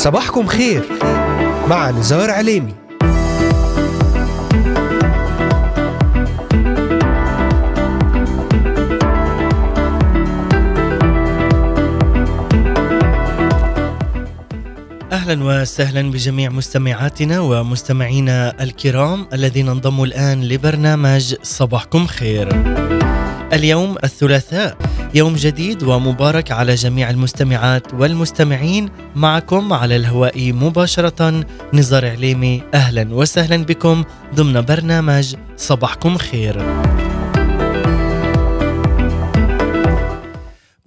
[0.00, 0.84] صباحكم خير
[1.68, 2.74] مع نزار عليمي
[15.12, 22.48] أهلا وسهلا بجميع مستمعاتنا ومستمعينا الكرام الذين انضموا الآن لبرنامج صباحكم خير.
[23.52, 24.76] اليوم الثلاثاء
[25.14, 28.88] يوم جديد ومبارك على جميع المستمعات والمستمعين.
[29.14, 32.62] معكم على الهواء مباشرة نزار عليمي.
[32.74, 36.62] أهلا وسهلا بكم ضمن برنامج صباحكم خير.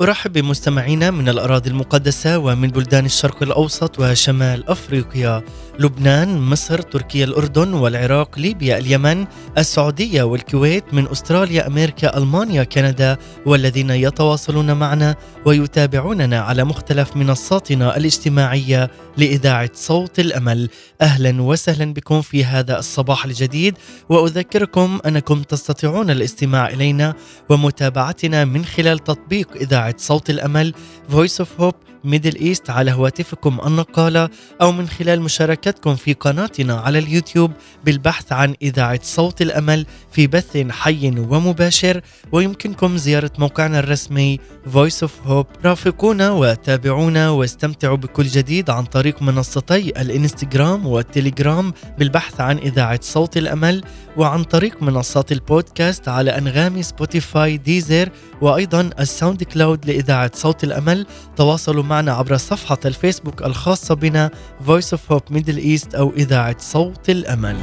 [0.02, 5.44] أرحب بمستمعينا من الأراضي المقدسة ومن بلدان الشرق الأوسط وشمال أفريقيا
[5.80, 9.26] لبنان، مصر، تركيا، الأردن والعراق، ليبيا، اليمن،
[9.58, 18.92] السعودية والكويت، من أستراليا، أمريكا، ألمانيا، كندا والذين يتواصلون معنا ويتابعوننا على مختلف منصاتنا الاجتماعية
[19.18, 20.70] لإذاعة صوت الأمل.
[21.02, 23.78] أهلا وسهلا بكم في هذا الصباح الجديد
[24.10, 27.14] وأذكركم أنكم تستطيعون الاستماع إلينا
[27.50, 30.74] ومتابعتنا من خلال تطبيق إذاعة صوت الأمل
[31.12, 34.30] Voice of Hope Middle East على هواتفكم النقالة
[34.62, 37.52] أو من خلال مشاركتكم في قناتنا على اليوتيوب
[37.86, 42.02] بالبحث عن إذاعة صوت الأمل في بث حي ومباشر
[42.32, 44.40] ويمكنكم زيارة موقعنا الرسمي
[44.74, 45.66] Voice of Hope.
[45.66, 53.84] رافقونا وتابعونا واستمتعوا بكل جديد عن طريق منصتي الإنستغرام والتليجرام بالبحث عن إذاعة صوت الأمل
[54.18, 58.10] وعن طريق منصات البودكاست على أنغامي سبوتيفاي Deezer
[58.42, 61.06] وأيضا ال SoundCloud لإذاعة صوت الأمل.
[61.36, 64.32] تواصلوا معنا عبر صفحة الفيسبوك الخاصة بنا
[64.68, 67.58] Voice of Hope Middle East أو إذاعة صوت الأمل.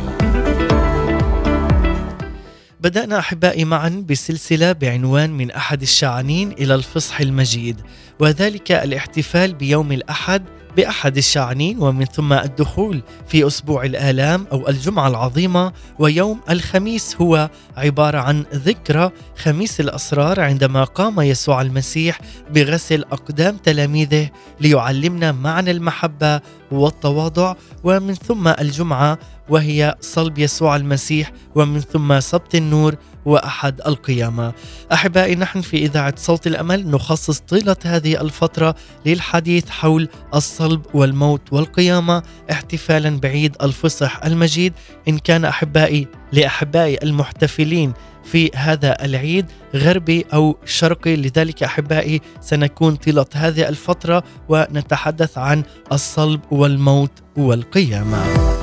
[2.80, 7.80] بدأنا أحبائي معا بسلسلة بعنوان من أحد الشاعنين إلى الفصح المجيد
[8.20, 10.42] وذلك الاحتفال بيوم الأحد
[10.76, 18.18] بأحد الشاعنين ومن ثم الدخول في أسبوع الآلام أو الجمعة العظيمة ويوم الخميس هو عبارة
[18.18, 22.20] عن ذكرى خميس الأسرار عندما قام يسوع المسيح
[22.54, 24.30] بغسل أقدام تلاميذه
[24.60, 26.40] ليعلمنا معنى المحبة
[26.72, 27.54] والتواضع
[27.84, 32.94] ومن ثم الجمعة وهي صلب يسوع المسيح ومن ثم سبط النور
[33.24, 34.52] وأحد القيامة.
[34.92, 38.74] أحبائي نحن في إذاعة صوت الأمل نخصص طيلة هذه الفترة
[39.06, 44.72] للحديث حول الصلب والموت والقيامة احتفالا بعيد الفصح المجيد
[45.08, 47.92] إن كان أحبائي لأحبائي المحتفلين
[48.24, 56.40] في هذا العيد غربي أو شرقي لذلك أحبائي سنكون طيلة هذه الفترة ونتحدث عن الصلب
[56.50, 58.59] والموت والقيامة.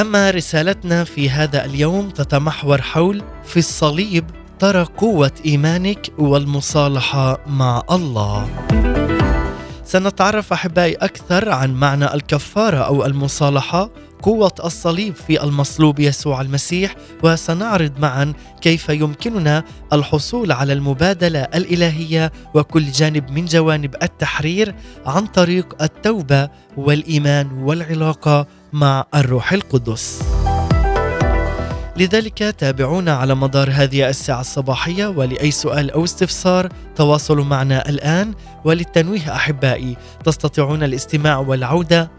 [0.00, 4.24] أما رسالتنا في هذا اليوم تتمحور حول في الصليب
[4.58, 8.48] ترى قوة إيمانك والمصالحة مع الله.
[9.84, 13.90] سنتعرف أحبائي أكثر عن معنى الكفارة أو المصالحة
[14.22, 22.90] قوة الصليب في المصلوب يسوع المسيح وسنعرض معا كيف يمكننا الحصول على المبادلة الإلهية وكل
[22.90, 24.74] جانب من جوانب التحرير
[25.06, 30.22] عن طريق التوبة والإيمان والعلاقة مع الروح القدس.
[31.96, 39.34] لذلك تابعونا على مدار هذه الساعة الصباحية ولأي سؤال أو استفسار تواصلوا معنا الآن وللتنويه
[39.34, 42.10] أحبائي تستطيعون الاستماع والعودة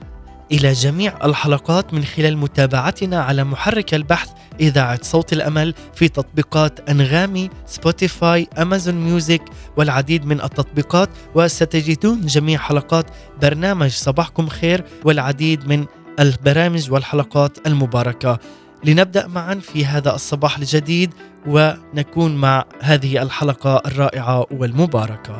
[0.51, 4.29] إلى جميع الحلقات من خلال متابعتنا على محرك البحث
[4.59, 9.41] إذاعة صوت الأمل في تطبيقات أنغامي، سبوتيفاي، Amazon Music
[9.77, 13.05] والعديد من التطبيقات وستجدون جميع حلقات
[13.41, 15.85] برنامج صباحكم خير والعديد من
[16.19, 18.39] البرامج والحلقات المباركة.
[18.83, 21.13] لنبدأ معا في هذا الصباح الجديد
[21.47, 25.35] ونكون مع هذه الحلقة الرائعة والمباركة.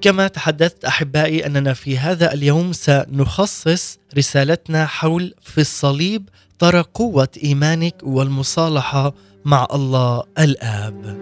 [0.00, 7.94] كما تحدثت أحبائي أننا في هذا اليوم سنخصص رسالتنا حول في الصليب ترى قوة إيمانك
[8.02, 9.14] والمصالحة
[9.44, 11.18] مع الله الآب.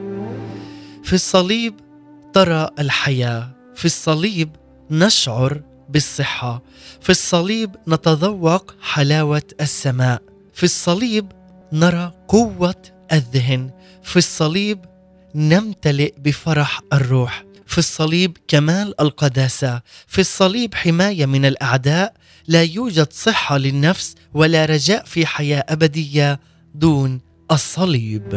[1.04, 1.74] في الصليب
[2.34, 4.50] ترى الحياة، في الصليب
[4.90, 6.62] نشعر بالصحة،
[7.00, 10.22] في الصليب نتذوق حلاوة السماء،
[10.54, 11.32] في الصليب
[11.72, 12.82] نرى قوة
[13.12, 13.70] الذهن،
[14.02, 14.84] في الصليب
[15.34, 19.82] نمتلئ بفرح الروح، في الصليب كمال القداسة.
[20.06, 22.14] في الصليب حماية من الأعداء.
[22.46, 26.40] لا يوجد صحة للنفس ولا رجاء في حياة أبدية
[26.74, 27.20] دون
[27.50, 28.32] الصليب.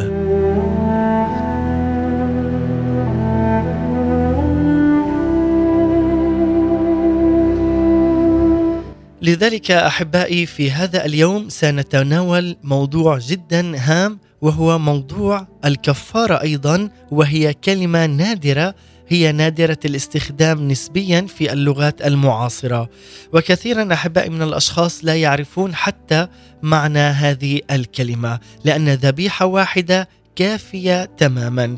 [9.21, 18.05] لذلك أحبائي في هذا اليوم سنتناول موضوع جدا هام وهو موضوع الكفارة أيضا وهي كلمة
[18.05, 18.75] نادرة
[19.11, 22.89] هي نادرة الاستخدام نسبيا في اللغات المعاصرة.
[23.33, 26.27] وكثيرا أحبائي من الأشخاص لا يعرفون حتى
[26.61, 31.77] معنى هذه الكلمة لأن ذبيحة واحدة كافية تماما.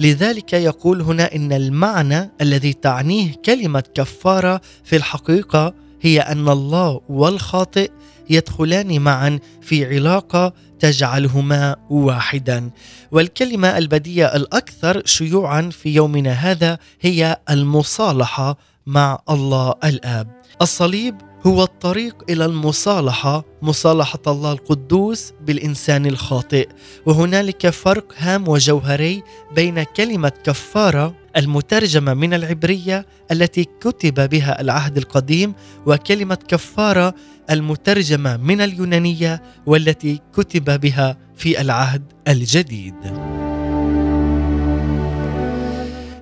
[0.00, 7.90] لذلك يقول هنا إن المعنى الذي تعنيه كلمة كفارة في الحقيقة هي أن الله والخاطئ
[8.30, 12.70] يدخلان معا في علاقة تجعلهما واحدا.
[13.12, 20.42] والكلمة البديهه الأكثر شيوعا في يومنا هذا هي المصالحة مع الله الآب.
[20.62, 21.14] الصليب
[21.46, 26.68] هو الطريق إلى المصالحة مصالحة الله القدوس بالإنسان الخاطئ.
[27.06, 29.22] وهنالك فرق هام وجوهري
[29.54, 35.54] بين كلمة كفارة المترجمة من العبرية التي كتب بها العهد القديم
[35.86, 37.14] وكلمة كفارة
[37.50, 42.94] المترجمة من اليونانية والتي كتب بها في العهد الجديد.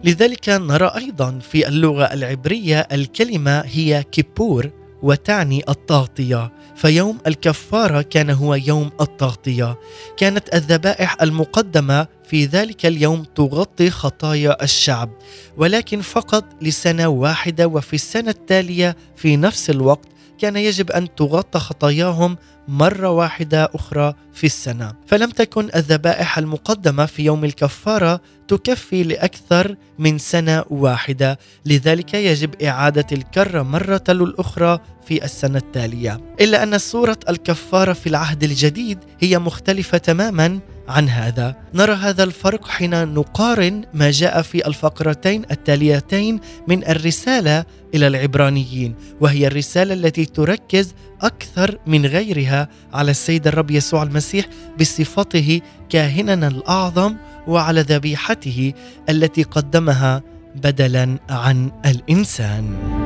[0.04, 4.70] لذلك نرى أيضا في اللغة العبرية الكلمة هي كيبور
[5.02, 9.78] وتعني التغطية فيوم الكفارة كان هو يوم التغطية
[10.16, 15.10] كانت الذبائح المقدمة في ذلك اليوم تغطي خطايا الشعب
[15.56, 20.08] ولكن فقط لسنة واحدة وفي السنة التالية في نفس الوقت
[20.40, 22.36] كان يجب أن تغطى خطاياهم
[22.68, 24.92] مرة واحدة أخرى في السنة.
[25.06, 31.38] فلم تكن الذبائح المقدمة في يوم الكفارة تكفي لأكثر من سنة واحدة.
[31.66, 36.20] لذلك يجب إعادة الكره مرة الاخرى في السنة التالية.
[36.40, 42.68] إلا أن صورة الكفارة في العهد الجديد هي مختلفة تماما عن هذا نرى هذا الفرق
[42.68, 50.94] حين نقارن ما جاء في الفقرتين التاليتين من الرسالة إلى العبرانيين وهي الرسالة التي تركز
[51.22, 54.46] أكثر من غيرها على السيد الرب يسوع المسيح
[54.80, 57.16] بصفته كاهننا الأعظم
[57.46, 58.72] وعلى ذبيحته
[59.08, 60.22] التي قدمها
[60.54, 62.99] بدلا عن الإنسان.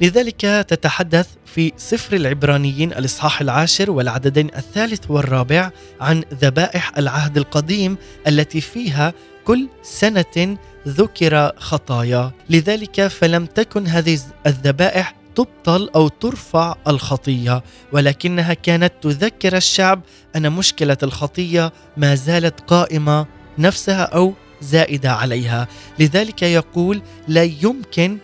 [0.00, 7.96] لذلك تتحدث في سفر العبرانيين الإصحاح العاشر والعددين الثالث والرابع عن ذبائح العهد القديم
[8.26, 9.12] التي فيها
[9.44, 10.56] كل سنة
[10.88, 17.62] ذكر خطايا، لذلك فلم تكن هذه الذبائح تبطل أو ترفع الخطية
[17.92, 20.00] ولكنها كانت تذكر الشعب
[20.36, 23.26] أن مشكلة الخطية ما زالت قائمة
[23.58, 25.68] نفسها أو زائدة عليها.
[25.98, 28.18] لذلك يقول لا يمكن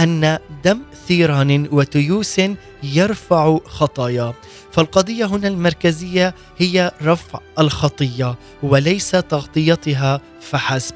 [0.00, 2.40] أن دم ثيران وتيوس
[2.82, 4.34] يرفع خطايا.
[4.72, 10.94] فالقضية هنا المركزية هي رفع الخطية وليس تغطيتها فحسب.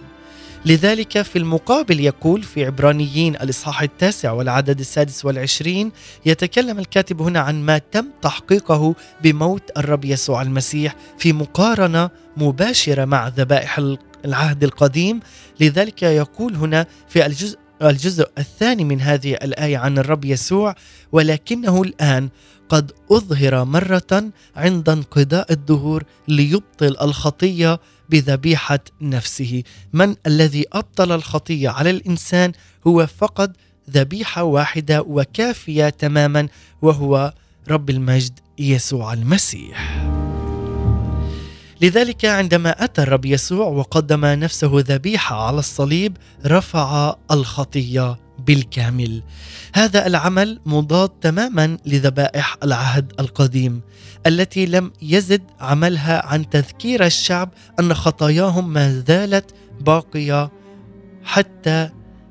[0.67, 5.93] لذلك في المقابل يقول في عبرانيين الإصحاح التاسع والعدد السادس والعشرين
[6.27, 13.29] يتكلم الكاتب هنا عن ما تم تحقيقه بموت الرب يسوع المسيح في مقارنة مباشرة مع
[13.29, 13.81] ذبائح
[14.25, 15.21] العهد القديم.
[15.61, 20.75] لذلك يقول هنا في الجزء الجزء الثاني من هذه الآية عن الرب يسوع
[21.13, 22.29] ولكنه الآن
[22.69, 29.63] قد أظهر مرة عند انقضاء الدهور ليبطل الخطية بذبيحة نفسه.
[29.93, 32.53] من الذي أبطل الخطية على الإنسان
[32.87, 33.51] هو فقط
[33.91, 36.49] ذبيحة واحدة وكافية تماما
[36.82, 37.35] وهو
[37.69, 40.14] رب المجد يسوع المسيح.
[41.84, 49.22] لذلك عندما أتى الرب يسوع وقدم نفسه ذبيحة على الصليب رفع الخطية بالكامل.
[49.74, 53.81] هذا العمل مضاد تماما لذبائح العهد القديم
[54.26, 57.48] التي لم يزد عملها عن تذكير الشعب
[57.81, 60.50] أن خطاياهم ما زالت باقية
[61.24, 61.91] حتى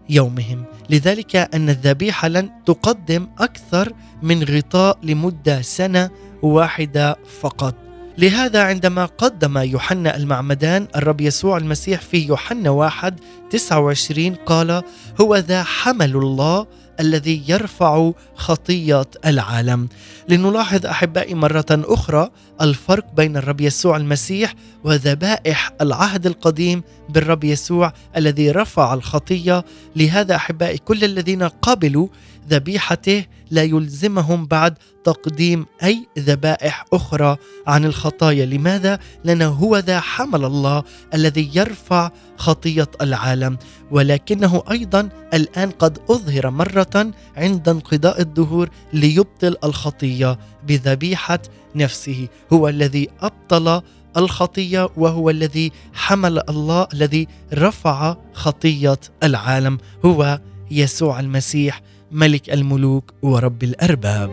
[0.10, 0.65] يومهم.
[0.89, 6.10] لذلك أن الذبيحة لن تقدم أكثر من غطاء لمدة سنة
[6.41, 7.83] واحدة فقط.
[8.17, 14.84] لهذا عندما قدم يوحنا المعمدان الرب يسوع المسيح في يوحنا واحد 29 قال
[15.22, 16.67] هو ذا حمل الله
[17.00, 19.88] الذي يرفع خطية العالم.
[20.29, 22.29] لنلاحظ أحبائي مرة أخرى
[22.62, 24.53] الفرق بين الرب يسوع المسيح
[24.84, 29.65] وذبائح العهد القديم بالرب يسوع الذي رفع الخطية.
[29.96, 32.08] لهذا أحبائي كل الذين قبلوا
[32.50, 38.46] ذبيحته لا يلزمهم بعد تقديم أي ذبائح أخرى عن الخطايا.
[38.46, 40.84] لماذا؟ لأنه هو ذا حمل الله
[41.14, 43.58] الذي يرفع خطية العالم.
[43.92, 51.40] ولكنه أيضا الآن قد أظهر مرة عند انقضاء الدهور ليبطل الخطية بذبيحة
[51.76, 52.28] نفسه.
[52.54, 53.82] هو الذي أبطل
[54.18, 59.78] الخطية وهو الذي حمل الله الذي رفع خطية العالم.
[60.06, 60.40] هو
[60.72, 61.82] يسوع المسيح.
[62.13, 64.29] ملك الملوك ورب الأرباب.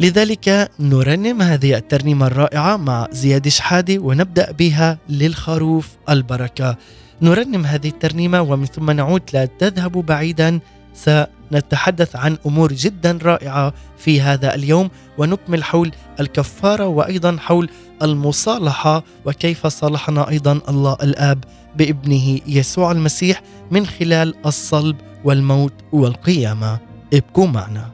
[0.00, 6.76] لذلك نرنم هذه الترنيمة الرائعة مع زياد شحادي ونبدأ بها للخروف البركة.
[7.22, 9.22] نرنم هذه الترنيمة ومن ثم نعود.
[9.32, 10.60] لا تذهبوا بعيدا.
[11.04, 17.70] سنتحدث عن أمور جدا رائعة في هذا اليوم ونكمل حول الكفارة وأيضا حول
[18.02, 21.44] المصالحة وكيف صالحنا أيضا الله الآب
[21.76, 26.78] بابنه يسوع المسيح من خلال الصلب والموت والقيامة.
[27.14, 27.90] ابقوا معنا.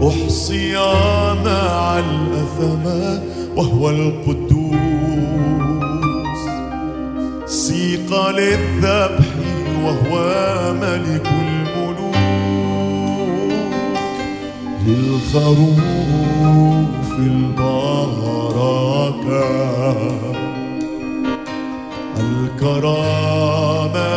[0.09, 0.75] أحصي
[1.44, 3.23] مع الأثمة
[3.56, 4.73] وهو القدوس.
[7.47, 9.26] سيق للذبح
[9.85, 10.14] وهو
[10.80, 12.16] ملك الملوك.
[14.87, 15.82] للخروف
[17.18, 17.82] البركة.
[22.62, 24.11] الكرامة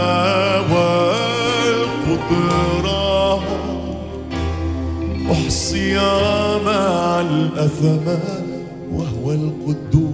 [2.13, 3.43] والقدرة.
[5.31, 5.95] أحصي
[6.65, 8.19] مع الأثمة
[8.91, 10.05] وهو القدوس.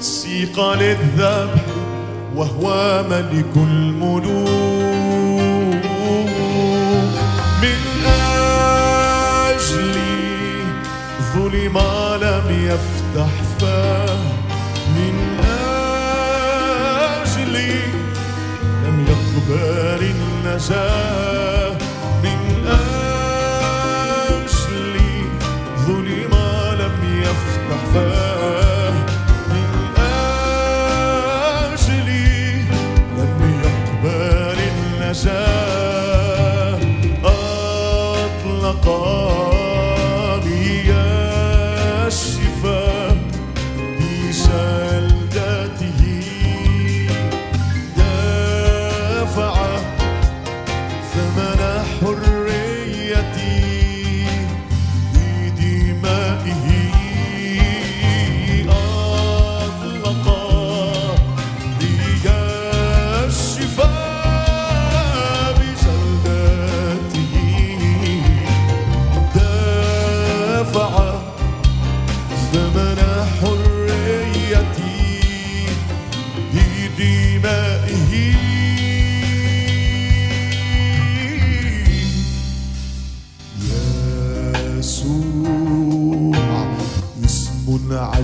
[0.00, 1.64] سيق للذبح
[2.36, 4.50] وهو ملك الملوك.
[7.62, 7.80] من
[9.46, 10.18] أجلي
[11.34, 11.78] ظلم
[12.22, 14.09] لم يفتح فاه.
[19.50, 21.72] يقبل النجاة
[22.22, 22.66] من
[24.28, 25.24] أجلي
[25.86, 26.34] ظلم
[26.80, 28.92] لم يفتح فاه.
[29.50, 29.70] من
[31.66, 32.62] أجلي
[33.18, 35.90] لم يقبل النجاة
[37.24, 38.86] أطلق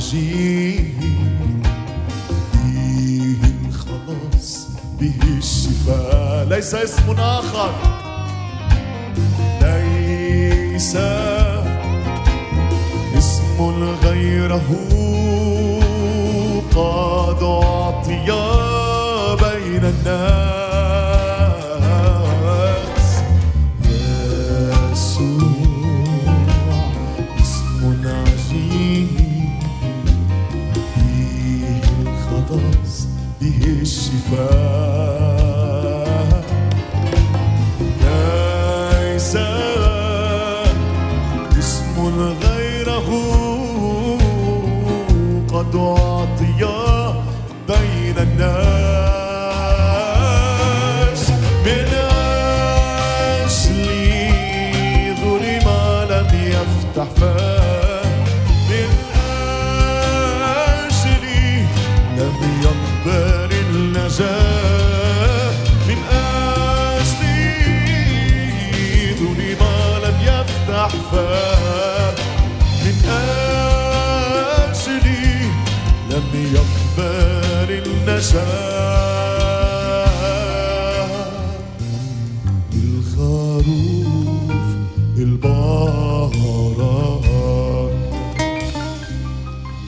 [0.06, 1.62] عجيب
[2.52, 3.36] به
[3.68, 4.68] الخلاص
[5.00, 6.46] به الشفاء.
[6.48, 7.70] ليس اسم آخر.
[9.62, 10.96] ليس
[13.16, 13.72] اسم
[14.04, 14.70] غيره.
[16.76, 18.26] قد أعطي
[19.42, 20.65] بين الناس.
[45.56, 46.64] قد أعطي
[47.68, 48.95] بين الناس.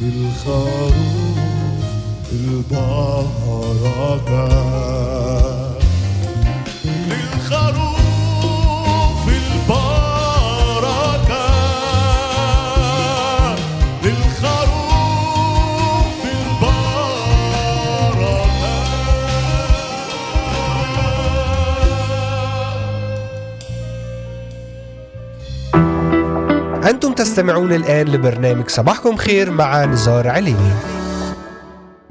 [0.02, 0.94] الخروف
[2.32, 4.28] البهرات
[6.84, 7.87] للخروف
[27.18, 30.97] تستمعون الآن لبرنامج صباحكم خير مع نزار عليني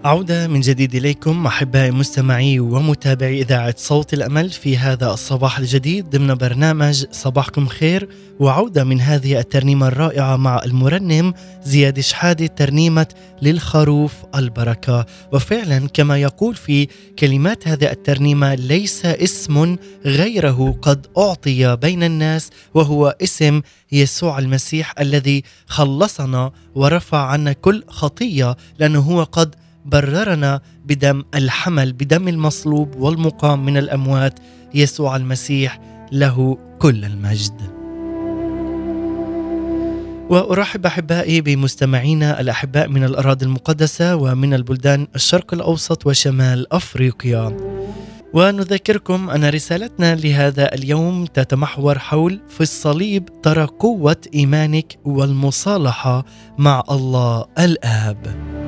[0.07, 6.09] عودة من جديد إليكم أحبائي مستمعي ومتابعي إذاعة صوت الأمل في هذا الصباح الجديد.
[6.09, 8.09] ضمن برنامج صباحكم خير
[8.39, 11.33] وعودة من هذه الترنيمة الرائعة مع المرنم
[11.63, 13.07] زياد شحادة ترنيمة
[13.41, 15.05] للخروف البركة.
[15.33, 16.87] وفعلا كما يقول في
[17.19, 23.61] كلمات هذه الترنيمة ليس اسم غيره قد أعطي بين الناس وهو اسم
[23.91, 29.55] يسوع المسيح الذي خلصنا ورفع عنا كل خطية لأنه هو قد
[29.87, 34.39] بررنا بدم الحمل بدم المصلوب والمقام من الأموات
[34.73, 35.79] يسوع المسيح
[36.11, 37.61] له كل المجد.
[40.29, 47.57] وأرحب أحبائي بمستمعينا الأحباء من الأراضي المقدسة ومن البلدان الشرق الأوسط وشمال أفريقيا.
[48.33, 56.25] ونذكركم أن رسالتنا لهذا اليوم تتمحور حول في الصليب ترى قوة إيمانك والمصالحة
[56.57, 58.66] مع الله الآب.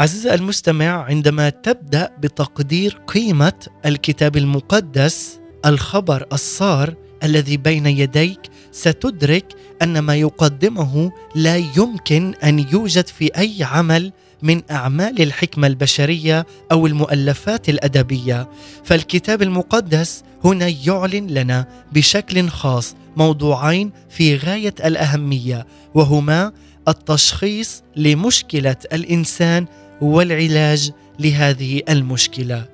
[0.00, 3.52] عزيزي المستمع عندما تبدأ بتقدير قيمة
[3.86, 8.40] الكتاب المقدس الخبر الصار الذي بين يديك
[8.72, 9.44] ستدرك
[9.82, 16.86] أن ما يقدمه لا يمكن أن يوجد في أي عمل من أعمال الحكمة البشرية أو
[16.86, 18.48] المؤلفات الأدبية.
[18.84, 26.52] فالكتاب المقدس هنا يعلن لنا بشكل خاص موضوعين في غاية الأهمية وهما
[26.88, 29.66] التشخيص لمشكلة الإنسان
[30.00, 32.68] والعلاج لهذه المشكلة.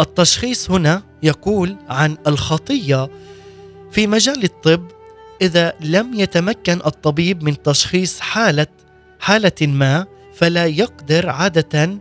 [0.00, 3.08] التشخيص هنا يقول عن الخطية
[3.90, 4.88] في مجال الطب
[5.42, 8.66] إذا لم يتمكن الطبيب من تشخيص حالة
[9.20, 11.98] حالة ما فلا يقدر عادة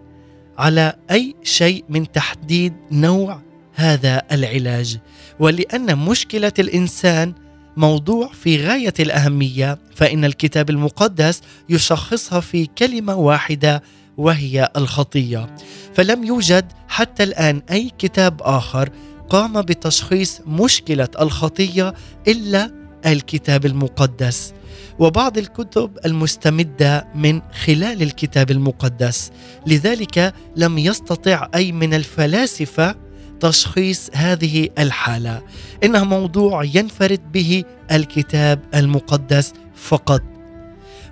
[0.58, 3.42] على أي شيء من تحديد نوع
[3.74, 4.98] هذا العلاج.
[5.40, 7.34] ولأن مشكلة الإنسان
[7.78, 13.84] موضوع في غاية الأهمية فإن الكتاب المقدس يشخصها في كلمة واحدة
[14.18, 15.56] وهي الخطية.
[15.94, 18.90] فلم يوجد حتى الآن أي كتاب آخر
[19.30, 21.94] قام بتشخيص مشكلة الخطية
[22.28, 22.72] إلا
[23.06, 24.54] الكتاب المقدس.
[25.00, 29.32] وبعض الكتب المستمدة من خلال الكتاب المقدس.
[29.68, 32.96] لذلك لم يستطع أي من الفلاسفة
[33.40, 35.42] تشخيص هذه الحالة.
[35.84, 40.37] انها موضوع ينفرد به الكتاب المقدس فقط.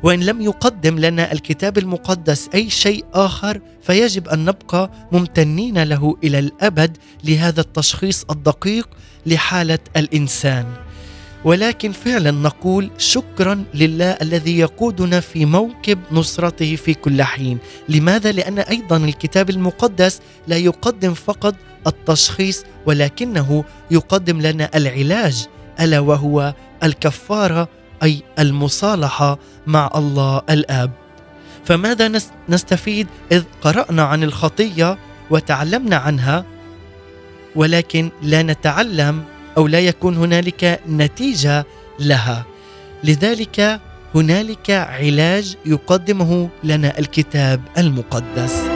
[0.06, 6.40] وإن لم يقدم لنا الكتاب المقدس أي شيء آخر فيجب أن نبقى ممتنين له إلى
[6.40, 8.90] الأبد لهذا التشخيص الدقيق
[9.26, 10.66] لحالة الإنسان.
[11.44, 17.58] ولكن فعلا نقول شكرا لله الذي يقودنا في موكب نصرته في كل حين.
[17.90, 21.56] لماذا؟ لأن أيضا الكتاب المقدس لا يقدم فقط
[21.88, 25.46] التشخيص ولكنه يقدم لنا العلاج
[25.80, 27.70] ألا وهو الكفارة
[28.04, 30.92] أي المصالحة مع الله الآب.
[31.66, 32.12] فماذا
[32.50, 34.98] نستفيد إذ قرأنا عن الخطية
[35.30, 36.46] وتعلمنا عنها؟
[37.56, 39.24] ولكن لا نتعلم
[39.58, 41.66] أو لا يكون هنالك نتيجة
[42.00, 42.46] لها.
[43.04, 43.82] لذلك
[44.16, 48.75] هنالك علاج يقدمه لنا الكتاب المقدس.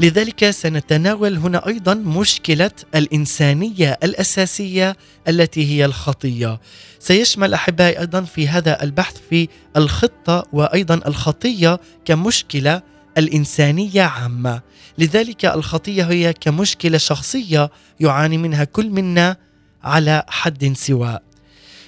[0.00, 4.96] لذلك سنتناول هنا أيضا مشكلة الإنسانية الأساسية
[5.28, 6.60] التي هي الخطية.
[6.98, 12.82] سيشمل أحبائي أيضا في هذا البحث في الخطة وأيضا الخطية كمشكلة
[13.18, 14.60] الإنسانية عامة.
[14.98, 19.36] لذلك الخطية هي كمشكلة شخصية يعاني منها كل منا
[19.84, 21.22] على حد سواء.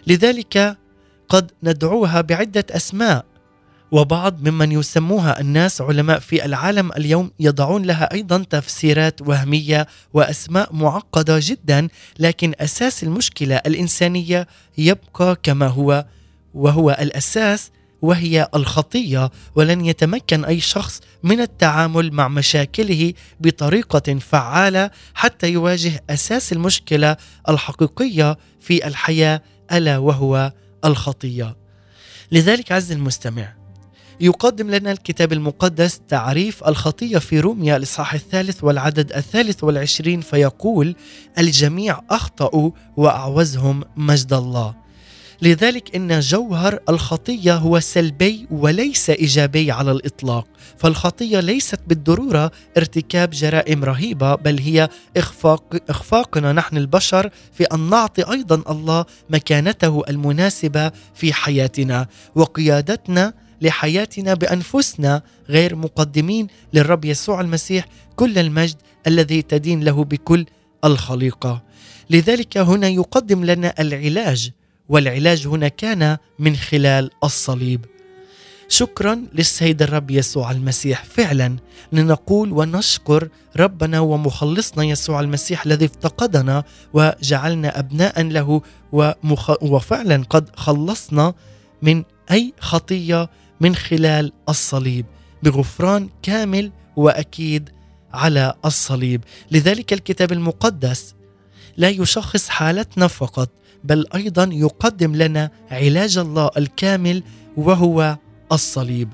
[0.06, 0.76] لذلك
[1.28, 3.24] قد ندعوها بعدة أسماء
[3.90, 11.38] وبعض ممن يسموها الناس علماء في العالم اليوم يضعون لها أيضا تفسيرات وهمية وأسماء معقدة
[11.42, 14.46] جدا لكن أساس المشكلة الإنسانية
[14.78, 16.04] يبقى كما هو
[16.54, 17.70] وهو الأساس
[18.02, 26.52] وهي الخطية ولن يتمكن أي شخص من التعامل مع مشاكله بطريقة فعالة حتى يواجه أساس
[26.52, 27.16] المشكلة
[27.48, 30.52] الحقيقية في الحياة ألا وهو
[30.84, 31.56] الخطية.
[32.32, 33.57] لذلك عز المستمع
[34.20, 40.94] يقدم لنا الكتاب المقدس تعريف الخطية في روميا الإصحاح الثالث والعدد الثالث والعشرين فيقول
[41.38, 44.74] الجميع أخطأوا وأعوزهم مجد الله.
[45.42, 50.46] لذلك إن جوهر الخطية هو سلبي وليس إيجابي على الإطلاق
[50.78, 58.22] فالخطية ليست بالضرورة ارتكاب جرائم رهيبة بل هي إخفاق إخفاقنا نحن البشر في أن نعطي
[58.22, 68.38] أيضا الله مكانته المناسبة في حياتنا وقيادتنا لحياتنا بأنفسنا غير مقدمين للرب يسوع المسيح كل
[68.38, 70.46] المجد الذي تدين له بكل
[70.84, 71.62] الخليقة.
[72.10, 74.50] لذلك هنا يقدم لنا العلاج
[74.88, 77.84] والعلاج هنا كان من خلال الصليب.
[78.68, 81.04] شكرا للسيد الرب يسوع المسيح.
[81.04, 81.56] فعلا
[81.92, 89.62] لنقول ونشكر ربنا ومخلصنا يسوع المسيح الذي افتقدنا وجعلنا أبناء له ومخ...
[89.62, 91.34] وفعلا قد خلصنا
[91.82, 95.06] من أي خطية من خلال الصليب
[95.42, 97.70] بغفران كامل وأكيد
[98.14, 99.24] على الصليب.
[99.50, 101.14] لذلك الكتاب المقدس
[101.76, 103.50] لا يشخص حالتنا فقط
[103.84, 107.22] بل أيضا يقدم لنا علاج الله الكامل
[107.56, 108.16] وهو
[108.52, 109.08] الصليب.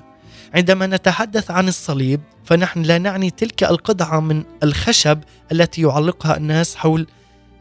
[0.53, 5.19] عندما نتحدث عن الصليب فنحن لا نعني تلك القطعه من الخشب
[5.51, 7.07] التي يعلقها الناس حول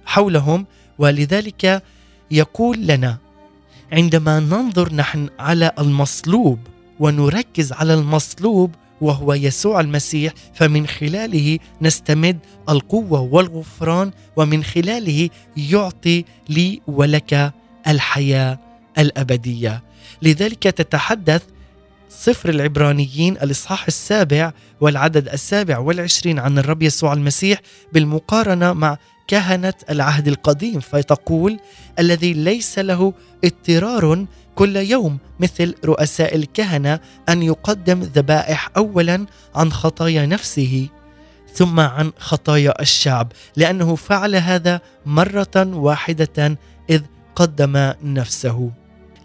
[0.06, 0.66] حولهم
[0.98, 1.82] ولذلك
[2.30, 3.18] يقول لنا
[3.92, 6.58] عندما ننظر نحن على المصلوب
[7.00, 16.80] ونركز على المصلوب وهو يسوع المسيح فمن خلاله نستمد القوة والغفران ومن خلاله يعطي لي
[16.86, 17.52] ولك
[17.86, 18.58] الحياة
[18.98, 19.82] الأبدية.
[20.22, 21.42] لذلك تتحدث
[22.08, 27.60] سفر العبرانيين الإصحاح السابع والعدد السابع والعشرين عن الرب يسوع المسيح
[27.92, 31.58] بالمقارنة مع كهنة العهد القديم فتقول
[31.98, 33.12] الذي ليس له
[33.44, 40.88] اضطرار كل يوم مثل رؤساء الكهنة أن يقدم ذبائح اولا عن خطايا نفسه
[41.54, 46.58] ثم عن خطايا الشعب لأنه فعل هذا مرة واحدة
[46.90, 47.02] إذ
[47.36, 48.70] قدم نفسه.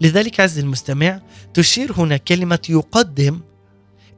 [0.00, 1.20] لذلك عز المستمع
[1.54, 3.40] تشير هنا كلمة يقدم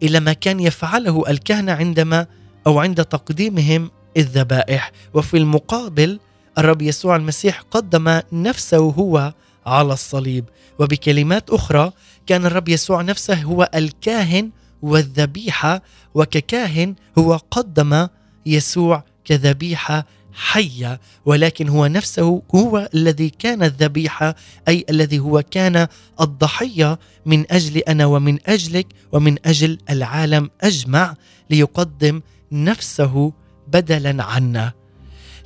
[0.03, 2.27] إلى ما كان يفعله الكهنة عندما
[2.67, 4.93] أو عند تقديمهم الذبائح.
[5.15, 6.21] وفي المقابل
[6.59, 9.33] الرب يسوع المسيح قدم نفسه هو
[9.67, 10.45] على الصليب.
[10.79, 11.93] وبكلمات أخرى
[12.27, 14.51] كان الرب يسوع نفسه هو الكاهن
[14.83, 15.83] والذبيحة
[16.15, 18.09] وككاهن هو قدم
[18.47, 21.01] يسوع كذبيحة حية.
[21.25, 24.37] ولكن هو نفسه هو الذي كان الذبيحة
[24.69, 25.89] أي الذي هو كان
[26.21, 31.15] الضحية من أجل أنا ومن أجلك ومن أجل العالم أجمع
[31.51, 32.21] ليقدم
[32.53, 33.33] نفسه
[33.69, 34.73] بدلا عنا.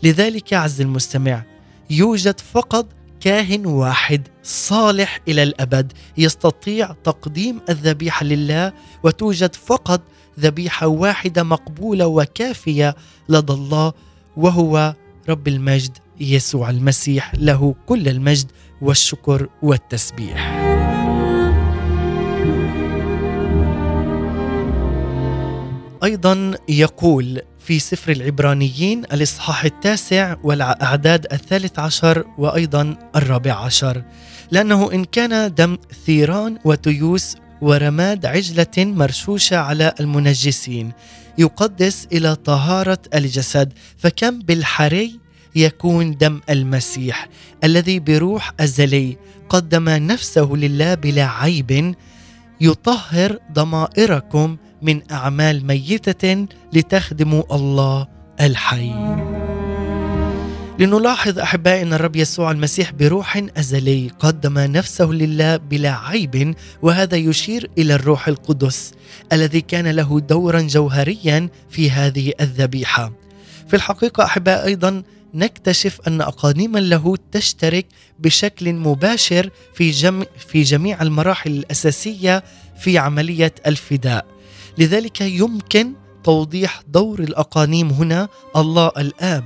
[0.02, 1.44] لذلك عز المستمع
[1.90, 2.86] يوجد فقط
[3.20, 10.00] كاهن واحد صالح إلى الأبد يستطيع تقديم الذبيحة لله وتوجد فقط
[10.40, 12.96] ذبيحة واحدة مقبولة وكافية
[13.28, 13.92] لدى الله
[14.36, 14.94] وهو
[15.28, 18.46] رب المجد يسوع المسيح له كل المجد
[18.82, 20.66] والشكر والتسبيح.
[26.04, 34.02] أيضا يقول في سفر العبرانيين الإصحاح التاسع والأعداد الثالث عشر وأيضا الرابع عشر.
[34.50, 40.92] لأنه إن كان دم ثيران وتيوس ورماد عجلة مرشوشة على المنجسين
[41.38, 45.20] يقدس إلى طهارة الجسد فكم بالحري
[45.54, 47.28] يكون دم المسيح
[47.64, 49.16] الذي بروح ازلي
[49.48, 51.94] قدم نفسه لله بلا عيب
[52.60, 58.06] يطهر ضمائركم من أعمال ميتة لتخدموا الله
[58.40, 58.90] الحي.
[60.78, 67.70] لنلاحظ احبائي ان الرب يسوع المسيح بروح أزلي قدم نفسه لله بلا عيب وهذا يشير
[67.78, 68.92] إلى الروح القدس
[69.32, 73.12] الذي كان له دورا جوهريا في هذه الذبيحة.
[73.68, 75.02] في الحقيقة احبائي أيضا
[75.34, 77.86] نكتشف أن اقانيم اللاهوت تشترك
[78.18, 82.44] بشكل مباشر في جم في جميع المراحل الأساسية
[82.78, 84.35] في عملية الفداء.
[84.78, 85.92] لذلك يمكن
[86.24, 89.44] توضيح دور الأقانيم هنا الله الآب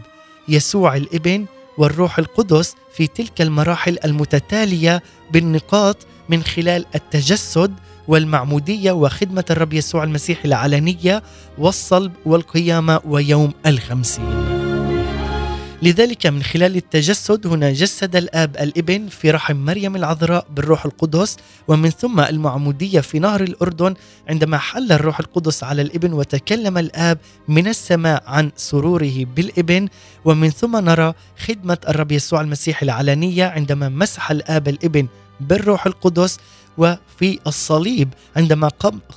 [0.49, 1.47] يسوع الإبن
[1.79, 5.97] والروح القدس في تلك المراحل المتتالية بالنقاط
[6.29, 7.75] من خلال التجسد
[8.09, 11.23] والمعمودية وخدمة الرب يسوع المسيح العلنية
[11.59, 14.60] والصلب والقيامة ويوم الخمسين.
[15.83, 21.37] لذلك من خلال التجسد هنا جسد الآب الإبن في رحم مريم العذراء بالروح القدس
[21.69, 23.95] ومن ثم المعمودية في نهر الأردن
[24.29, 29.89] عندما حل الروح القدس على الإبن وتكلم الآب من السماء عن سروره بالإبن
[30.25, 31.15] ومن ثم نرى
[31.47, 35.07] خدمة الرب يسوع المسيح العلنية عندما مسح الآب الإبن
[35.41, 36.39] بالروح القدس
[36.79, 38.69] وفي الصليب عندما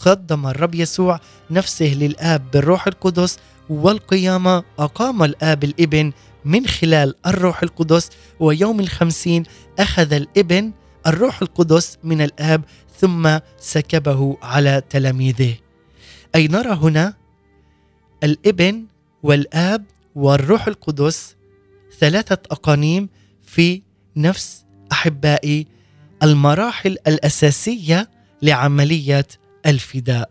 [0.06, 1.20] قدم الرب يسوع
[1.52, 3.38] نفسه للآب بالروح القدس
[3.70, 6.12] والقيامة أقام الآب الإبن
[6.46, 9.44] من خلال الروح القدس ويوم الخمسين
[9.80, 10.72] أخذ الإبن
[11.08, 12.64] الروح القدس من الآب
[13.00, 15.56] ثم سكبه على تلاميذه.
[16.36, 17.14] أي نرى هنا
[18.24, 18.86] الإبن
[19.24, 21.36] والآب والروح القدس
[22.00, 23.10] ثلاثة أقانيم
[23.42, 23.82] في
[24.16, 25.68] نفس أحبائي
[26.24, 28.10] المراحل الأساسية
[28.42, 29.28] لعملية
[29.66, 30.30] الفداء.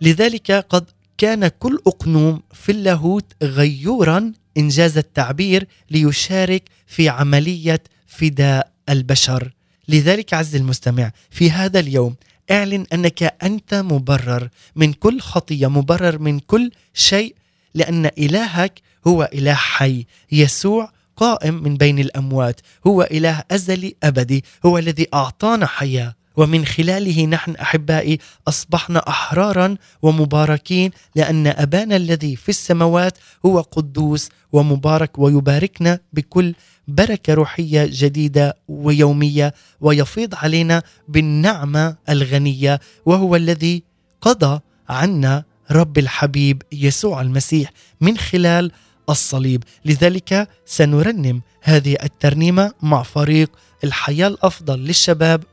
[0.00, 0.84] لذلك قد
[1.18, 9.52] كان كل أقنوم في اللاهوت غيورا إنجاز التعبير ليشارك في عملية فداء البشر.
[9.88, 12.14] لذلك عز المستمع في هذا اليوم
[12.50, 17.34] اعلن أنك أنت مبرر من كل خطية مبرر من كل شيء
[17.74, 24.78] لأن إلهك هو إله حي يسوع قائم من بين الأموات هو إله أزلي أبدي هو
[24.78, 26.14] الذي أعطانا حياة.
[26.36, 35.18] ومن خلاله نحن أحبائي أصبحنا أحرارا ومباركين لأن أبانا الذي في السماوات هو قدوس ومبارك
[35.18, 36.54] ويباركنا بكل
[36.88, 43.82] بركة روحية جديدة ويومية ويفيض علينا بالنعمة الغنية وهو الذي
[44.20, 48.72] قضى عنا رب الحبيب يسوع المسيح من خلال
[49.10, 49.64] الصليب.
[49.84, 53.50] لذلك سنرنم هذه الترنيمة مع فريق
[53.84, 55.44] الحياة الأفضل للشباب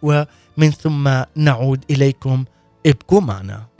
[0.58, 2.46] ومن ثم نعود إليكم.
[2.86, 3.77] ابقوا معنا.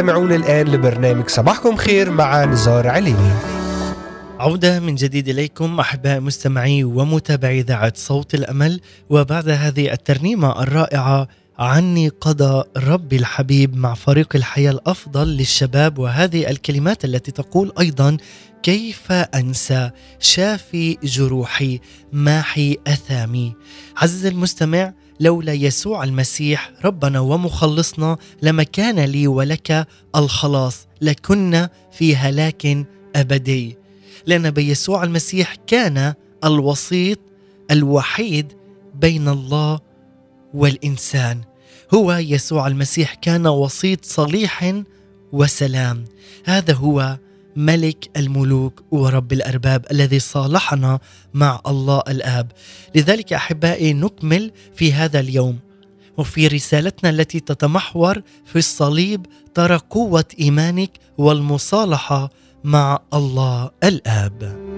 [0.00, 3.32] تستمعون الآن لبرنامج صباحكم خير مع نزار عليمي
[4.38, 12.08] عودة من جديد إليكم أحباء مستمعي ومتابعي إذاعة صوت الأمل وبعد هذه الترنيمة الرائعة عني
[12.08, 18.16] قضى ربي الحبيب مع فريق الحياة الأفضل للشباب وهذه الكلمات التي تقول أيضا
[18.62, 21.80] كيف أنسى شافي جروحي
[22.12, 23.54] ماحي أثامي؟
[23.96, 32.86] عزيزي المستمع لولا يسوع المسيح ربنا ومخلصنا لما كان لي ولك الخلاص لكنا في هلاك
[33.16, 33.76] أبدي.
[34.26, 37.18] لأن بيسوع المسيح كان الوسيط
[37.70, 38.52] الوحيد
[38.94, 39.80] بين الله
[40.54, 41.40] والإنسان.
[41.94, 44.82] هو يسوع المسيح كان وسيط صليح
[45.32, 46.04] وسلام.
[46.44, 47.18] هذا هو
[47.56, 50.98] ملك الملوك ورب الأرباب الذي صالحنا
[51.34, 52.52] مع الله الآب.
[52.94, 55.58] لذلك أحبائي نكمل في هذا اليوم
[56.16, 62.30] وفي رسالتنا التي تتمحور في الصليب ترى قوة إيمانك والمصالحة
[62.64, 64.70] مع الله الآب.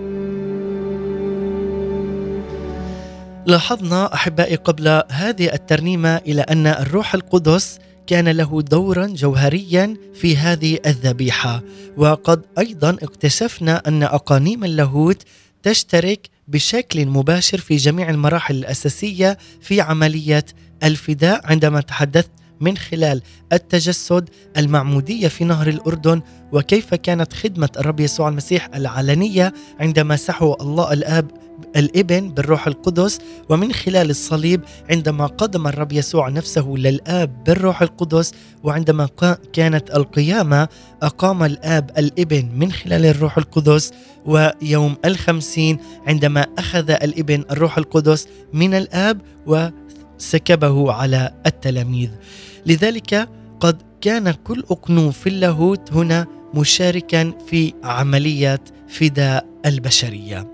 [3.46, 10.78] لاحظنا أحبائي قبل هذه الترنيمة إلى أن الروح القدس كان له دورا جوهريا في هذه
[10.86, 11.62] الذبيحة.
[11.96, 15.22] وقد أيضا اكتشفنا أن أقانيم اللاهوت
[15.62, 20.44] تشترك بشكل مباشر في جميع المراحل الأساسية في عملية
[20.84, 21.40] الفداء.
[21.44, 28.68] عندما تحدثت من خلال التجسد المعمودية في نهر الأردن وكيف كانت خدمة الرب يسوع المسيح
[28.74, 31.30] العلنية عندما سحو الله الآب
[31.76, 34.60] الإبن بالروح القدس ومن خلال الصليب
[34.90, 39.08] عندما قدم الرب يسوع نفسه للآب بالروح القدس وعندما
[39.52, 40.68] كانت القيامة
[41.02, 43.92] أقام الآب الإبن من خلال الروح القدس.
[44.26, 49.20] ويوم الخمسين عندما أخذ الإبن الروح القدس من الآب
[50.22, 52.11] وسكبه على التلاميذ.
[52.66, 53.28] لذلك
[53.61, 60.52] قد كان كل اقنوم في اللاهوت هنا مشاركا في عمليه فداء البشرية.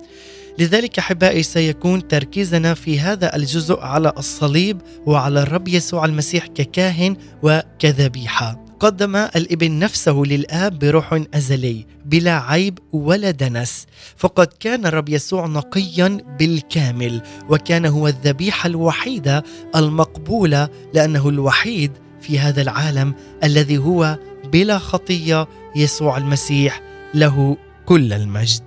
[0.59, 8.67] لذلك أحبائي سيكون تركيزنا في هذا الجزء على الصليب وعلى الرب يسوع المسيح ككاهن وكذبيحة.
[8.80, 13.86] قدم الإبن نفسه للآب بروح أزلي بلا عيب ولا دنس.
[14.16, 19.44] فقد كان الرب يسوع نقيا بالكامل وكان هو الذبيحة الوحيدة
[19.76, 23.14] المقبولة لأنه الوحيد في هذا العالم
[23.44, 24.18] الذي هو
[24.52, 26.83] بلا خطية يسوع المسيح
[27.14, 27.56] له
[27.87, 28.62] كل المجد.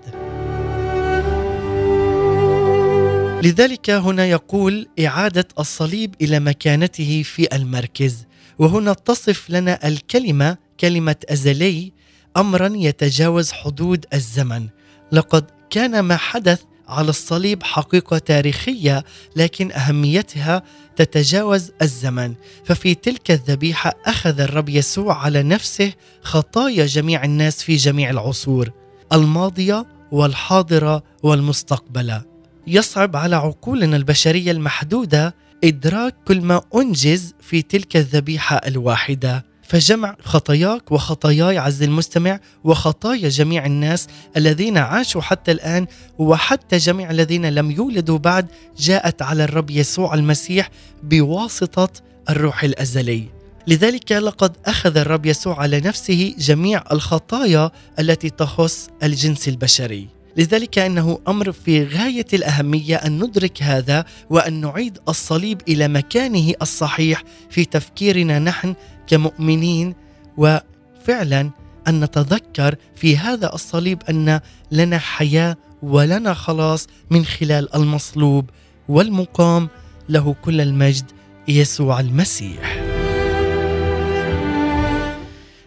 [3.44, 8.26] لذلك هنا يقول إعادة الصليب إلى مكانته في المركز.
[8.60, 11.92] وهنا تصف لنا الكلمة كلمة أزلي
[12.38, 14.68] امرا يتجاوز حدود الزمن.
[15.12, 19.04] لقد كان ما حدث على الصليب حقيقة تاريخية
[19.36, 20.64] لكن أهميتها
[20.96, 22.34] تتجاوز الزمن.
[22.66, 28.72] ففي تلك الذبيحة أخذ الرب يسوع على نفسه خطايا جميع الناس في جميع العصور
[29.14, 32.24] الماضية والحاضرة والمستقبلة.
[32.68, 40.92] يصعب على عقولنا البشرية المحدودة إدراك كل ما أنجز في تلك الذبيحة الواحدة فجمع خطاياك
[40.92, 44.08] وخطاياي عز المستمع وخطايا جميع الناس
[44.38, 45.88] الذين عاشوا حتى الآن
[46.20, 48.48] وحتى جميع الذين لم يولدوا بعد
[48.80, 50.70] جاءت على الرب يسوع المسيح
[51.04, 51.90] بواسطة
[52.30, 53.26] الروح الأزلي.
[53.68, 60.21] لذلك لقد أخذ الرب يسوع على نفسه جميع الخطايا التي تخص الجنس البشري.
[60.38, 67.24] لذلك إنه أمر في غاية الأهمية أن ندرك هذا وأن نعيد الصليب إلى مكانه الصحيح
[67.50, 68.76] في تفكيرنا نحن
[69.08, 69.96] كمؤمنين
[70.38, 71.50] وفعلا
[71.88, 74.40] أن نتذكر في هذا الصليب أن
[74.72, 78.50] لنا حياة ولنا خلاص من خلال المصلوب
[78.88, 79.70] والمقام
[80.10, 81.12] له كل المجد
[81.48, 82.82] يسوع المسيح.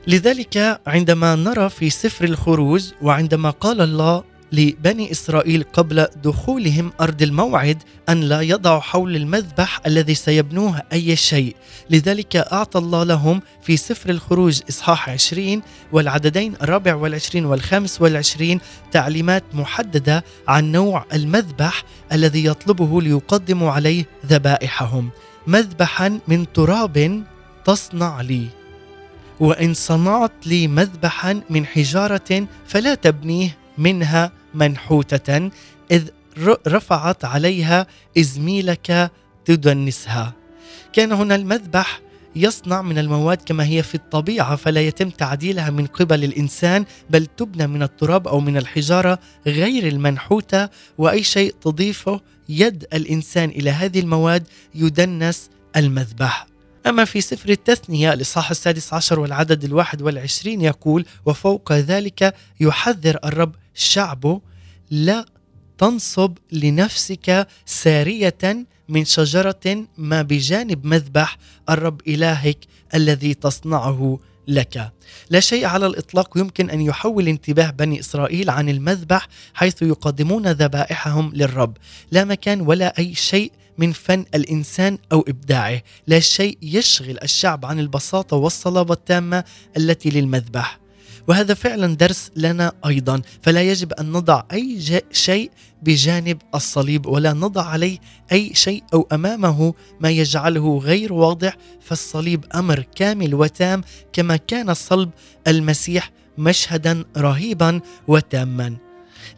[0.06, 7.82] لذلك عندما نرى في سفر الخروج وعندما قال الله لبني إسرائيل قبل دخولهم أرض الموعد
[8.08, 11.56] أن لا يضعوا حول المذبح الذي سيبنوه أي شيء،
[11.90, 18.60] لذلك أعطى الله لهم في سفر الخروج إصحاح 20 والعددين الرابع والعشرين والخامس والعشرين
[18.92, 25.10] تعليمات محددة عن نوع المذبح الذي يطلبه ليقدموا عليه ذبائحهم،
[25.46, 27.22] مذبحا من تراب
[27.64, 28.46] تصنع لي.
[29.40, 35.50] وإن صنعت لي مذبحا من حجارة فلا تبنيه منها منحوتة
[35.90, 36.08] إذ
[36.68, 37.86] رفعت عليها
[38.18, 39.10] إزميلك
[39.44, 40.32] تدنسها.
[40.92, 42.00] كان هنا المذبح
[42.36, 47.66] يصنع من المواد كما هي في الطبيعة فلا يتم تعديلها من قبل الإنسان بل تبنى
[47.66, 50.68] من التراب أو من الحجارة غير المنحوتة
[50.98, 54.44] وأي شيء تضيفه يد الإنسان إلى هذه المواد
[54.74, 56.46] يدنس المذبح.
[56.86, 63.54] أما في سفر التثنية الإصحاح السادس عشر والعدد الواحد والعشرين يقول وفوق ذلك يحذر الرب
[63.74, 64.40] شعبه
[64.90, 65.26] لا
[65.78, 71.38] تنصب لنفسك سارية من شجرة ما بجانب مذبح
[71.70, 72.58] الرب إلهك
[72.94, 74.18] الذي تصنعه
[74.48, 74.92] لك.
[75.30, 81.32] لا شيء على الإطلاق يمكن أن يحول انتباه بني إسرائيل عن المذبح حيث يقدمون ذبائحهم
[81.34, 81.76] للرب.
[82.10, 85.82] لا مكان ولا أي شيء من فن الإنسان أو إبداعه.
[86.06, 89.44] لا شيء يشغل الشعب عن البساطة والصلابة التامة
[89.76, 90.83] التي للمذبح.
[91.28, 94.80] وهذا فعلا درس لنا أيضا فلا يجب أن نضع أي
[95.12, 95.50] شيء
[95.82, 97.98] بجانب الصليب ولا نضع عليه
[98.32, 105.10] أي شيء أو أمامه ما يجعله غير واضح فالصليب أمر كامل وتام كما كان صلب
[105.46, 108.76] المسيح مشهدا رهيبا وتاما.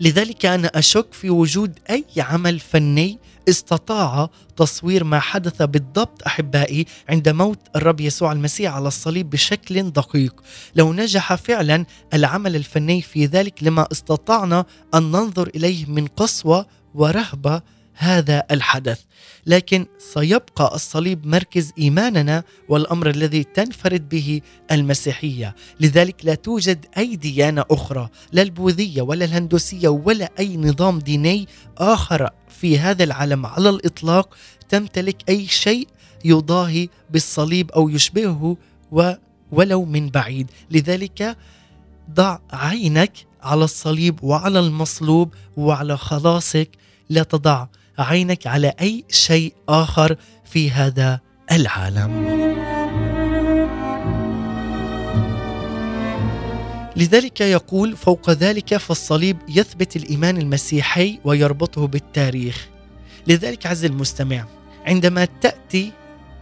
[0.01, 3.19] لذلك أنا أشك في وجود أي عمل فني
[3.49, 10.43] استطاع تصوير ما حدث بالضبط أحبائي عند موت الرب يسوع المسيح على الصليب بشكل دقيق.
[10.75, 14.65] لو نجح فعلا العمل الفني في ذلك لما استطعنا
[14.95, 17.63] أن ننظر إليه من قسوة ورهبة
[17.97, 19.01] هذا الحدث.
[19.47, 24.41] لكن سيبقى الصليب مركز إيماننا والأمر الذي تنفرد به
[24.71, 25.55] المسيحية.
[25.81, 32.31] لذلك لا توجد اي ديانه أخرى لا البوذية ولا الهندوسية ولا أي نظام ديني آخر
[32.61, 33.47] في هذا العالم.
[33.47, 34.35] على الإطلاق
[34.69, 35.89] تمتلك أي شيء
[36.25, 38.57] يضاهي بالصليب أو يشبهه
[39.53, 40.51] ولو من بعيد.
[40.71, 41.37] لذلك
[42.11, 46.71] ضع عينك على الصليب وعلى المصلوب وعلى خلاصك.
[47.11, 47.67] لا تضع
[47.99, 51.21] عينك على أي شيء آخر في هذا
[51.53, 52.27] العالم.
[56.97, 62.69] لذلك يقول فوق ذلك فالصليب يثبت الإيمان المسيحي ويربطه بالتاريخ.
[63.27, 64.45] لذلك عز المستمع
[64.87, 65.93] عندما تأتي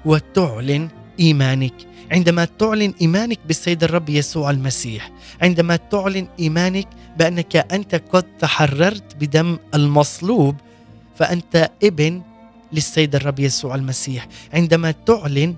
[0.04, 0.88] وتعلن
[1.20, 1.74] إيمانك
[2.10, 5.10] عندما تعلن إيمانك بالسيد الرب يسوع المسيح
[5.42, 6.88] عندما تعلن إيمانك
[7.18, 10.56] بأنك أنت قد تحررت بدم المصلوب
[11.16, 12.22] فأنت ابن
[12.72, 14.28] للسيد الرب يسوع المسيح.
[14.54, 15.54] عندما تعلن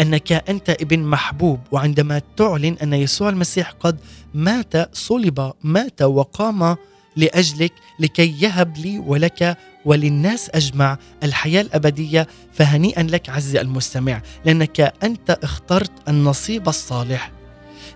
[0.00, 3.98] أنك أنت ابن محبوب وعندما تعلن أن يسوع المسيح قد
[4.34, 6.76] مات صلب مات وقام
[7.16, 15.38] لأجلك لكي يهب لي ولك وللناس أجمع الحياة الأبدية فهنيئا لك عزي المستمع لأنك أنت
[15.42, 17.32] اخترت النصيب الصالح.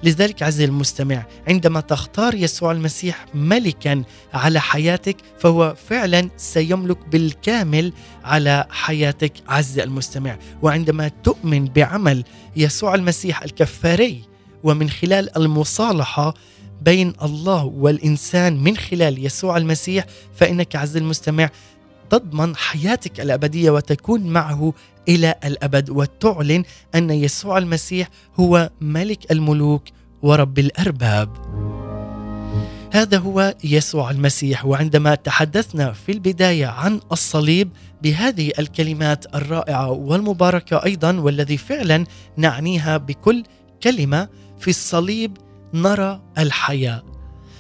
[0.05, 4.03] لذلك عزيزي المستمع عندما تختار يسوع المسيح ملكا
[4.35, 7.93] على حياتك فهو فعلا سيملك بالكامل
[8.25, 10.39] على حياتك عزيزي المستمع.
[10.63, 12.25] وعندما تؤمن بعمل
[12.57, 14.23] يسوع المسيح الكفاري
[14.65, 16.35] ومن خلال المصالحة
[16.83, 21.51] بين الله والإنسان من خلال يسوع المسيح فإنك عزيزي المستمع
[22.11, 24.73] تضمن حياتك الأبدية وتكون معه
[25.09, 28.09] إلى الأبد وتعلن أن يسوع المسيح
[28.41, 29.83] هو ملك الملوك
[30.23, 31.29] ورب الأرباب.
[32.93, 37.71] هذا هو يسوع المسيح وعندما تحدثنا في البداية عن الصليب
[38.03, 43.45] بهذه الكلمات الرائعة والمباركة أيضا والذي فعلا نعنيها بكل
[43.83, 44.29] كلمة
[44.59, 45.37] في الصليب
[45.75, 47.03] نرى الحياة.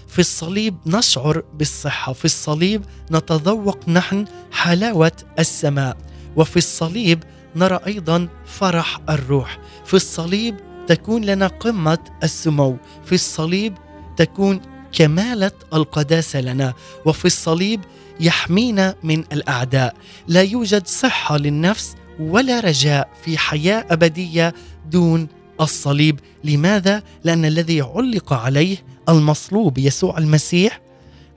[0.08, 5.96] في الصليب نشعر بالصحة، في الصليب نتذوق نحن حلاوة السماء،
[6.36, 7.22] وفي الصليب
[7.56, 9.58] نرى أيضا فرح الروح.
[9.84, 10.56] في الصليب
[10.86, 12.76] تكون لنا قمة السمو.
[13.04, 13.74] في الصليب
[14.16, 14.60] تكون
[14.92, 16.74] كمالة القداسة لنا.
[17.04, 17.80] وفي الصليب
[18.20, 19.94] يحمينا من الأعداء.
[20.28, 24.54] لا يوجد صحة للنفس ولا رجاء في حياة أبدية
[24.90, 25.28] دون
[25.60, 26.20] الصليب.
[26.44, 28.76] لماذا؟ لأن الذي علق عليه
[29.08, 30.80] المصلوب يسوع المسيح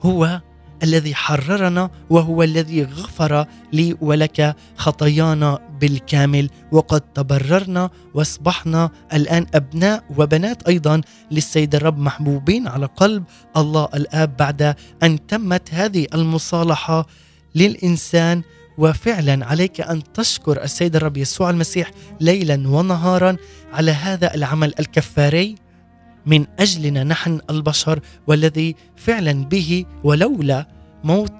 [0.02, 0.40] هو
[0.82, 6.50] الذي حررنا وهو الذي غفر لي ولك خطايانا بالكامل.
[6.72, 11.00] وقد تبررنا واصبحنا الآن أبناء وبنات أيضا
[11.30, 13.24] للسيد الرب محبوبين على قلب
[13.56, 17.06] الله الآب بعد أن تمت هذه المصالحة
[17.54, 18.42] للإنسان.
[18.78, 23.36] وفعلا عليك أن تشكر السيد الرب يسوع المسيح ليلا ونهارا
[23.72, 25.54] على هذا العمل الكفاري.
[26.28, 30.66] من أجلنا نحن البشر والذي فعلا به ولولا
[31.04, 31.32] موت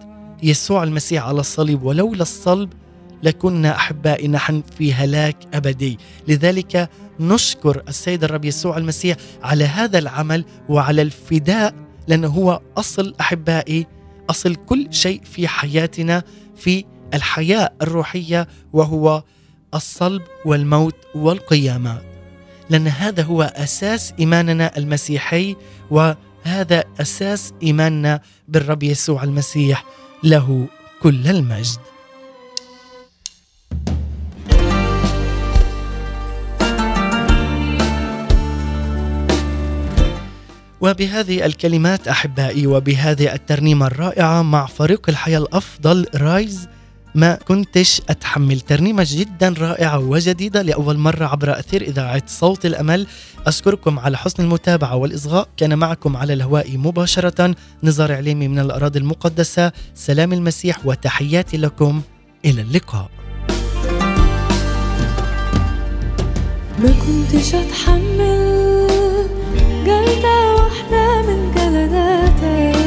[0.43, 2.73] يسوع المسيح على الصليب ولولا الصلب
[3.23, 5.99] لكنا احبائي نحن في هلاك أبدي.
[6.29, 11.75] لذلك نشكر السيد الرب يسوع المسيح على هذا العمل وعلى الفداء
[12.09, 13.87] لأنه هو أصل أحبائي
[14.31, 16.23] أصل كل شيء في حياتنا
[16.57, 16.85] في
[17.15, 19.23] الحياة الروحية وهو
[19.75, 22.08] الصلب والموت والقيامة.
[22.71, 25.57] لأن هذا هو أساس إيماننا المسيحي
[25.91, 29.85] وهذا أساس إيماننا بالرب يسوع المسيح
[30.25, 30.67] له
[31.03, 31.79] كل المجد.
[40.81, 46.69] وبهذه الكلمات أحبائي وبهذه الترنيمة الرائعة مع فريق الحياة الأفضل رايز
[47.19, 48.61] ما كنتش أتحمل.
[48.61, 53.07] ترنيمة جدا رائعة وجديدة لأول مرة عبر أثير إذاعة صوت الأمل.
[53.47, 55.49] أشكركم على حسن المتابعة والإصغاء.
[55.57, 57.55] كان معكم على الهواء مباشرة.
[57.83, 59.73] نزار عليمي من الأراضي المقدسة.
[59.95, 62.03] سلام المسيح وتحياتي لكم.
[62.45, 63.11] إلى اللقاء.
[66.79, 68.89] ما كنتش أتحمل.
[69.87, 72.78] جلدة واحدة من جلداتك.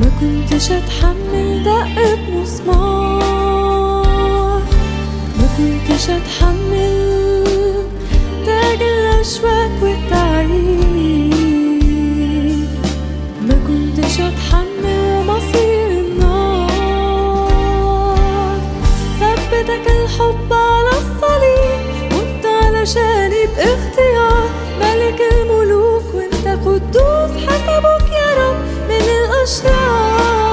[0.00, 3.22] ما كنتش اتحمل دق بمسمار
[5.38, 7.44] ما كنتش اتحمل
[8.46, 11.18] تاج الأشواك والتعيين
[13.48, 16.68] ما كنتش اتحمل مصير النار.
[19.20, 21.80] ثبتك الحب على الصليب
[22.12, 24.48] مت علشاني باختيار
[24.80, 28.07] ملك الملوك وانت قدوس حسبك.
[29.48, 30.47] من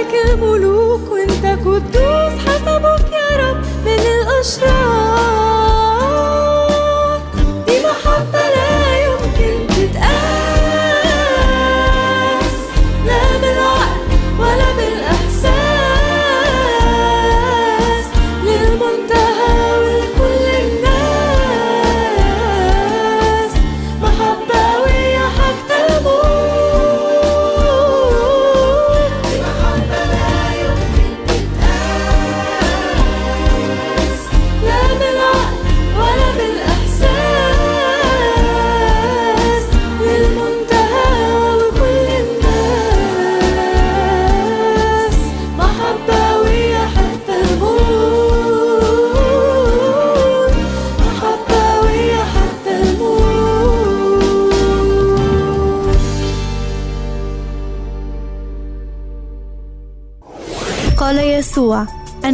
[0.00, 4.79] ملك الملوك وانت قدوس حسبك يا رب من الأشرار.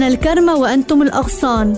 [0.06, 1.78] أنا الكرمة وأنتم الأغصان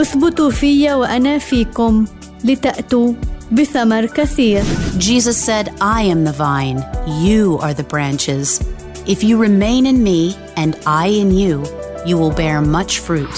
[0.00, 2.04] اثبتوا في وأنا فيكم
[2.44, 3.12] لتأتوا
[3.52, 4.62] بثمر كثير
[4.98, 6.82] Jesus said, I am the vine,
[7.24, 8.60] you are the branches.
[9.06, 11.62] If you remain in me and I in you,
[12.06, 13.34] you will bear much fruit.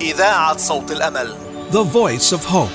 [0.00, 1.34] إذاعة صوت الأمل
[1.70, 2.70] The voice of hope.